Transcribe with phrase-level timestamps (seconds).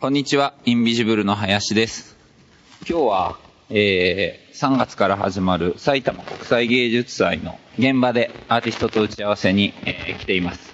[0.00, 2.16] こんにちは、インビジブルの林です。
[2.88, 10.72] 今日は、えー、3月から始まる埼玉国際芸術祭の現場でアーティストと打ち合わせに、えー来ています。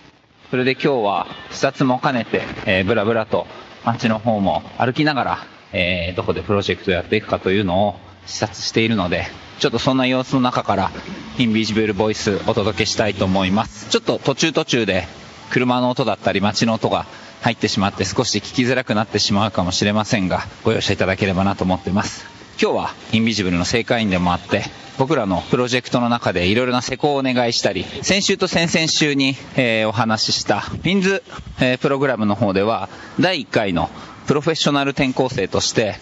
[0.50, 3.46] それで今日は視察も兼ねて、えー、ブラブラと
[3.82, 5.38] 街の方も歩きながら、
[5.72, 9.24] えー、どこでプロジェクトをやっていくかというのを視察しているので、
[9.58, 10.90] ちょっとそんな様子の中から、
[11.38, 13.88] インビジブルボイスお届けしたいと思います。
[13.88, 15.06] ちょっと途中途中で、
[15.48, 17.06] 車の音だったり街の音が
[17.44, 22.24] 入ってしまって少し聞きづらくなってしまうかもしれませんが、ご容赦いただければなと思っています。
[22.58, 24.64] 今日はインビジブルの正会員でもあって、
[24.96, 31.22] 僕らのプロジェクトの中でいろいろな施工をお願いしたり、先週と先々週に、えーお話ししたピンズ、
[31.60, 32.88] えープログラムの方では、
[33.20, 33.90] 第1回の
[34.26, 35.96] プロフェッショナル転校生として、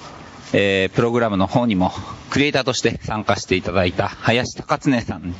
[0.52, 1.90] えープログラムの方にも
[2.30, 5.34] クリエイターとして参加していただいた林高常さんに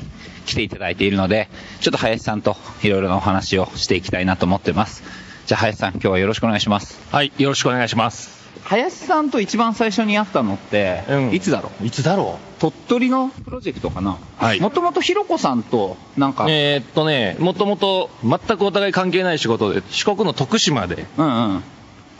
[0.46, 1.48] 来ていただいているので、
[1.80, 5.21] ちょっと林さんといろいろなお話をしていきたいなと思ってます。
[5.46, 7.00] じゃあ林さん、今日はよろしくお願いします。
[7.10, 8.42] はい、よろしくお願いします。
[8.62, 11.34] 林さんと一番最初に会ったのって、うん。
[11.34, 11.86] いつだろう？
[11.86, 14.18] いつだろ鳥取のプロジェクトかな？
[14.36, 14.60] はい。
[14.60, 21.62] もともとひろこさんと、なんか、うえーっとね、もともと全くお互い関係ない仕事で、四国の徳島で、うんうん。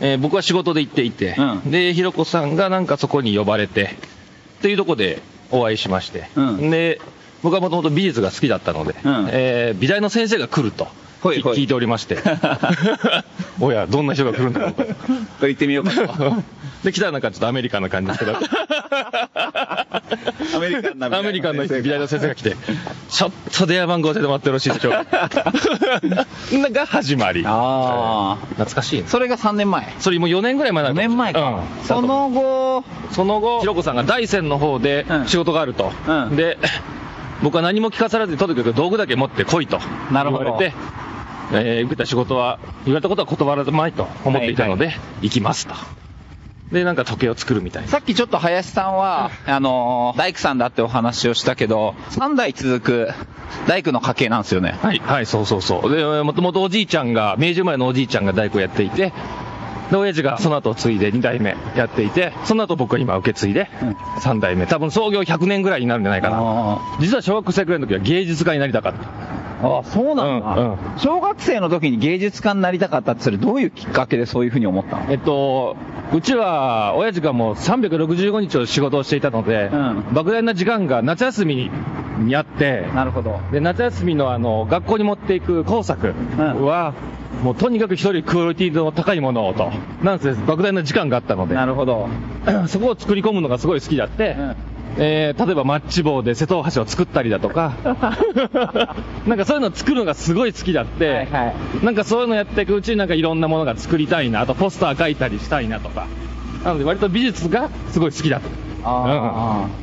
[0.01, 1.71] えー僕は仕事で行っていて、うん。
[1.71, 3.95] で、ひろこさんがなんかそこに呼ばれて、
[4.57, 6.69] っていうとこでお会いしまして、うん。
[6.69, 6.99] で、
[7.41, 9.29] 僕はもともと美術が好きだったので、うん。
[9.31, 10.89] えー美大の先生が来ると。
[11.23, 12.17] ほいほい聞いておりまして。
[13.61, 14.83] おや、どんな人が来るんだろうか。
[14.83, 14.93] と
[15.47, 16.35] 言ってみようかと。
[16.83, 18.35] で、来たらなんかちょっとアメリカンな感じですけど。
[19.33, 22.57] アメリカンなアメリカンの美大の先生が来て、
[23.09, 25.29] ちょっと電話番号教えてもらってよろしいでしょうか。
[26.71, 27.45] が始まり。
[27.47, 29.09] あ懐かしいねあ。。
[29.09, 29.93] それが3年前。
[29.99, 31.39] それもう4年ぐらい前なん4年前か。
[31.79, 31.85] うん。
[31.85, 35.93] その後、その後、ひろこさんが大山の方でうん仕事があると。
[36.05, 36.57] うんで、
[37.43, 39.79] 僕は何も聞かされずにとにかく道具だけ持って来いと。
[40.11, 40.75] なるほど言われて、
[41.53, 45.75] えー受けた仕事は、言われたことは断らないと思っていたので、行きますと。
[46.71, 47.87] で、なんか時計を作るみたいな。
[47.89, 53.09] さっきちょっと林さんは、あのー大工さんだってお話をしたけど、3代続く
[53.67, 54.77] 大工の家系なんですよね。
[54.81, 55.95] はい、はい、そうそうそう。
[55.95, 59.13] で、もともとおじいちゃんが、明治生まれのおじいちゃんが大工やっていて、
[59.91, 64.65] で、親父がその後継いで2代目やっていて、その後僕は今受け継いでうん3代目。
[64.65, 66.37] 多分創業100年ぐらいになるんじゃないかな。
[66.39, 68.99] あ実は小学生くらいの時は芸術家になりたかった。
[69.63, 70.77] ああ、そうなんだ、うんうん。
[70.97, 75.05] 小学生の時に芸術家になりたかったって、それどういうきっかけでそういうふうに思ったの？
[75.09, 75.77] えっと、
[76.13, 79.99] うちは、親父がもう365日を仕事をしていたので、うん。
[80.09, 81.71] 莫大な時間が夏休み
[82.19, 83.39] にあって、なるほど。
[83.51, 86.93] で、夏休みのあの、学校に持っていく工作は、
[87.41, 89.71] もうとにかく一人クオリティの高いものをと、
[90.03, 92.07] なんせ莫大な時間があったので、なるほど。
[92.67, 94.55] そこを作り込むのがすごい好きだって、うん
[94.97, 97.73] えー例えばマッチ棒で瀬戸大橋を作ったりだとか、
[99.25, 106.07] なんかそういうのを作るのがすごい好きだって、はいはいなんかそういうのやっていくうちになんかいろんなものが作りたいな、あとポスター書いたりしたいなとか、
[106.63, 108.39] なので割と美術がすごい好きだ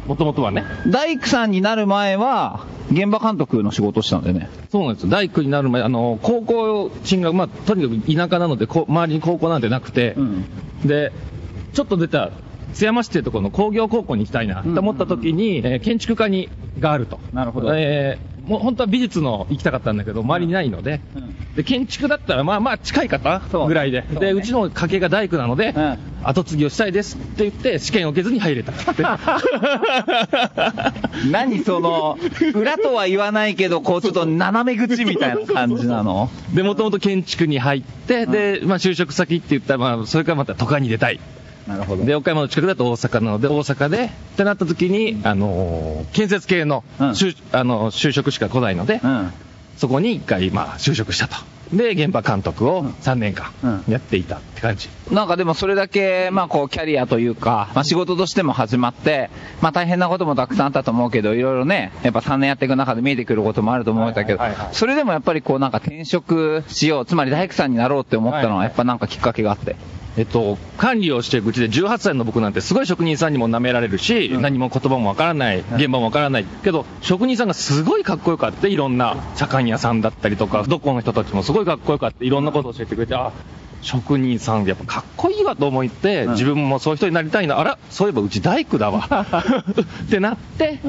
[0.06, 0.64] もともとはね。
[0.86, 4.50] 大工さんになる前は、現場監督の仕事をしたんだよね。
[4.70, 5.10] そうなんですよ。
[5.10, 10.44] 大工になる前、あの、高校進学、まあ、とにかく田舎なので、こう周りに高校なんてなくて、ん。
[10.86, 11.12] で、
[11.72, 12.30] ちょっと出た、
[12.72, 16.48] 津山市っていうところの工業高校に行きたいなと思った時に、えー建築家に、
[16.78, 17.18] があると。
[17.32, 17.72] なるほど。
[17.74, 21.34] えーもう本当は美術の行きたかったんだけど、周りにないので、うん。
[21.54, 24.26] で、建築だったらまあまあ近い方ぐらいで、そうね。
[24.28, 25.98] で、うちの家系が大工なので、うん。
[26.24, 28.72] 後継ぎをしたいですって言って、試験を受けずに入れた。
[31.30, 32.18] 何その、
[32.54, 36.30] 裏とは言わないけど、こうちょっと斜め口みたいな感じなの？
[36.54, 41.20] で、もともと建築に入って、で、まあ就職先って言ったら、まあ、それからまた都会に出たい。
[41.70, 42.04] なるほど。
[42.04, 49.32] で、岡山の近くだと大阪なので、大阪で、ってなった時に、あのー建設系の、うん就あの就職しか来ないので、うん。
[49.76, 51.36] そこに一回、まあ、就職したと。
[51.72, 54.88] で、現場監督を3年間うんやっていたって感じ。
[55.10, 64.40] なんかでもそれだけ、まあこう、キャリアというか、まあ仕事としても始まって、まあ大変なこともたくさんあったと思うけど、いろいろね、やっぱ3年やっていく中で見えてくることもあると思うんだけど
[64.72, 69.76] それでもやっぱりこうなんか転職しよう、つまり大工さんになろうって思ったのは、やっぱなんかきっかけがあって。
[70.16, 76.44] えっと、管理をしていくうちで18歳の僕なんてすごい職人さんにも舐められるし、うん何も言葉もわからない、現場もわからない。
[76.64, 83.32] けど、職人さんがすごいかっこよかって、いろんな茶観屋さんだったりとか、どこの人たちもすごいかっこよかって、いろんなことを教えてくれて、あ、
[83.82, 86.32] 職人さんやっぱかっこいいわと思って、うん。
[86.32, 89.08] 自分もそういう人になりたいな、あら、そういえばうち大工だわ。
[90.04, 90.80] ってなって、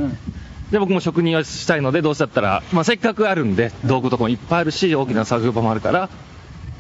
[0.72, 6.10] で、僕も職人をしたいので、どうせだったら、まあ、せっかくあるんで、道具とかもいっぱいあるし、大きな作業場もあるから、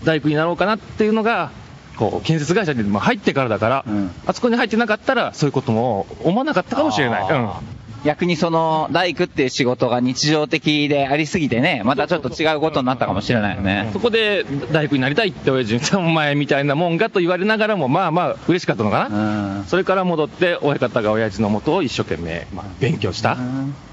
[0.03, 1.51] 大工になろうかなっていうのが、
[1.97, 4.11] こう、建設会社にまあ入ってからだから、うん。
[4.25, 7.23] あそこに入ってなかったら、そういうことも思わなかったかもしれない。
[7.29, 7.59] あ
[8.03, 13.99] 逆にその大工っていう仕事が日常的でありすぎてね、またちょっと違うことになったかもしれないよねそ。
[13.99, 19.61] こで大工になりたいって親父に、お前みたいなもんがと言われながらも、まあまあ嬉しかったのかうな。
[19.61, 19.65] ん。
[19.65, 23.37] それから戻って、親方が親父のもとを一生懸命、まあ、勉強した。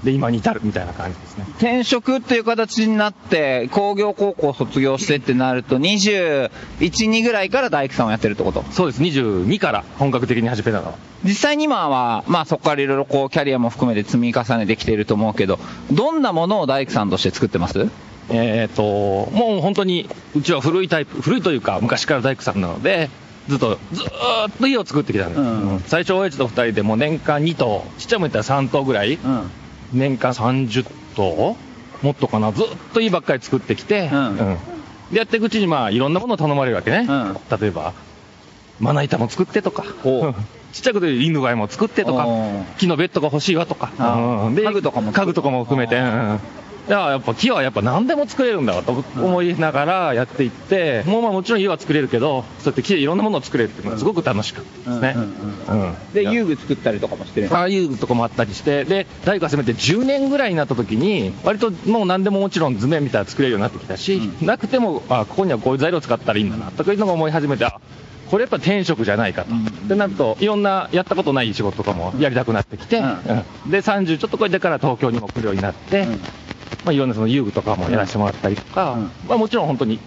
[0.03, 1.45] で、今に至るみたいな感じですね。
[1.57, 8.63] 転職っていう形になって、工業高校卒業してってなると、21、2ぐらいから大工さんをやってるってこと？
[8.71, 10.93] そうです、22から本格的に始めたのは。
[11.21, 15.59] 実際に今は、まあそこからいろいろこうキャリアも含めて積み重ねてきてると思うけど、
[15.91, 17.89] どんなものを大工さんとして作ってます？
[18.31, 23.09] えっ、と、もう本当に、うちは古いタイプ、古いというか、昔から大工さんなので、
[23.47, 24.05] ずっと、ずー
[24.49, 25.41] っと家を作ってきたんです。
[25.41, 25.73] うん。
[25.73, 25.79] うん。
[25.81, 29.49] 最初、親父と2人でもう年間2棟、ちっちゃいもん言ったら3棟ぐらい、うん。
[29.93, 30.85] 年間30
[31.15, 31.57] 棟
[32.03, 34.57] もっとかな、ずっと家ばっかり作ってきて、うん。
[35.11, 37.07] でやっていくうちに、まあ、いろんなものを頼まれるわけね。
[37.09, 37.37] うん。
[37.59, 37.93] 例えば、
[38.79, 39.83] まな板も作ってとか、
[40.71, 42.25] ちっちゃいことで犬飼いも作ってとか
[42.77, 44.55] 木のベッドが欲しいわとか、あうん。
[44.55, 46.39] で家具とかも家具とかも含めて、うん。
[46.89, 55.15] や、やっぱ木はやっぱ何でも作れるんだわと思いながらやっていって、もうまあもちろん家は作れるけど、そうやって木でいろんなものを作れるっていうのがすごく楽しかったですね。
[55.15, 67.79] うんで、遊具作ったりとかもしてるああいうとこもあったりして、で、大工がせめて10年ぐらいになった時に、割ともう何でももちろん図面みたいなの作れるようになってきたし、うなくても、あここにはこういう材料使ったらいいんだな、とかいうのが思い始めて、あ
[68.29, 69.51] これやっぱ転職じゃないかと。
[69.51, 69.87] うん。
[69.87, 76.09] で、なると、いろんなやったことない仕事とかもやりたくなってきて、で、30ちょっと超えてから東京にも来るようになって、うん。
[76.11, 76.17] ま
[76.87, 79.11] あ、いろんなその遊具とかもやらせてもらったりとか、うん。
[79.27, 79.99] まあ、もちろん本当に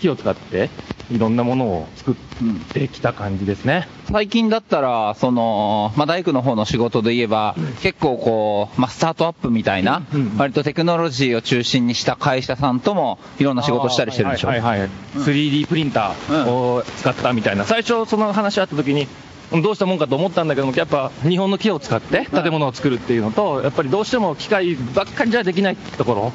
[0.00, 0.70] 木を使って、
[1.10, 2.14] いろんなものを作っ
[2.72, 3.88] てきた感じですね。
[4.10, 10.02] 最近だったら、その、まあ、大工の方の仕事で言えば、結構こう、まあ、スタートアップみたいな、
[10.36, 14.48] 割とテクノロジーを中心にした会社さんとも、いろんな仕事したりしてるでしょ？
[14.48, 19.06] はいはいはい、3D プリンターを使ったみたいな、最初その話あった時に、
[19.62, 26.32] どうしたもんかと思ったんだけども、やっぱ日本の木を使って建物を作るっていうのと、やっぱりどうしても機械ばっかりじゃできないところ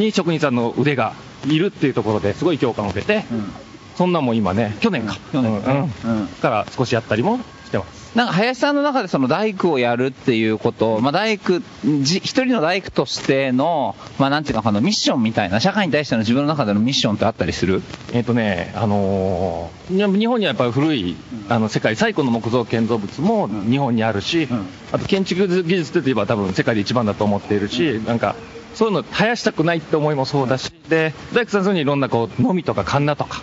[0.00, 1.14] に職人さんの腕が
[1.48, 3.52] いるっていうところですごい共感を受けて、うん
[3.96, 6.20] そんなんも今ね、去年か、去年うんうん。
[6.20, 6.26] うん。
[6.26, 8.02] から少しやったりもしてます。
[8.16, 11.60] なんか林さんの中でその大工をやるっていうこと、まあ、大工、
[12.02, 17.80] じ一人の大工としての、まあ、なんていうのかな、ミッションみたいな、社会に対しての自分の中でのミッションってあったりする？
[18.12, 21.16] えっ、とね、あのー日本にはやっぱり古い、
[21.48, 23.70] あの世界最古の木造建造物もうん。
[23.70, 24.66] 日本にあるし、うん。
[24.92, 28.36] あと建築技術って言えば多分世界で一番だと思っているし、なんか
[28.74, 33.40] そういうの生やしたくないって思いもそうだし、で大工さんそういうにいろんなこうのみとかカンナとか。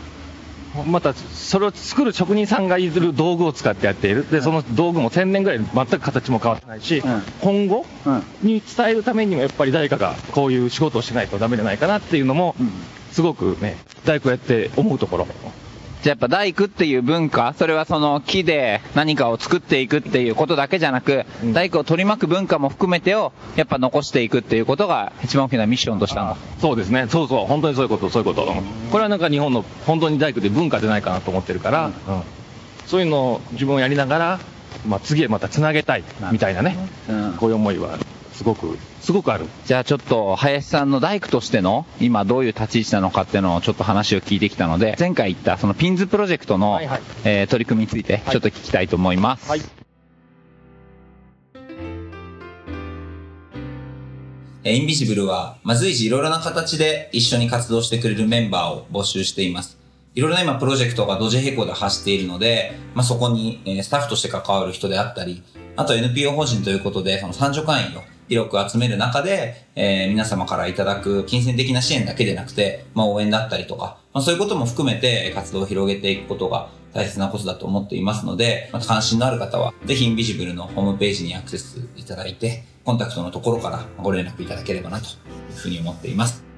[0.83, 8.23] またそれを作る職人さんがいる道具を使ってやっているでその道具も1000年ぐらい全く形も変わってないし、うん今後うん。
[8.41, 12.55] に伝えるためにもやっぱり誰かがこういう仕事をしないとダメじゃないかなっていうのも、
[13.11, 15.27] すごくね、大工やって思うところ。
[16.01, 21.53] じゃあやっぱ大工っていう文化、それはその木で何かを作っていくっていうことだけじゃなく、うん。
[21.53, 26.37] 大工を取り巻く文化も含めてを、やっぱ残していくっていうことが一番大きなミッションとしたんだ。
[26.59, 28.53] そうですね、そうそう、本当にそういうこと、そういうこと。
[28.91, 32.15] これはなんか日本の本当に大工で文化じゃないかなと思ってるから、うん。
[32.15, 32.21] うん
[32.89, 34.39] そういうのを自分をやりながら、
[34.87, 36.75] まあ、次へまたつなげたいみたいなね、
[37.07, 37.33] うん。
[37.33, 37.99] こういう思いは
[38.39, 39.47] すごく、すごくある。
[39.65, 47.01] じゃあちょっと林さんの大工としての今どういう立ち位置なのかっていうのをちょっと話を聞いてきたので前回言ったそのピンズプロジェクトの、はいはい。
[47.25, 49.61] えー取り組みについてちょっと聞きたいと思います、はい。
[54.63, 59.77] えーインビジブルは、まあ、随時いろいろな形で一緒に活動してくれるメンバーを募集しています。
[60.15, 65.43] いろいろな今プロジェクトが同時並行で走っているので、まあ、そこに、えースタッフとして関わる人であったり、
[65.75, 85.09] あと NPO 法人ということで、その参助会員を広く集める中で、えー皆様からいただく金銭的な支援だけでなくて、まあ、応援だったりとか、まあ、そういうことも含めて活動を広げていくことが大切なことだと思っていますので、また関心のある方は、ぜひインビジブルのホームページにアクセスいただいて、コンタクトのところからご連絡いただければなとい
[85.51, 86.48] うふうに思っています。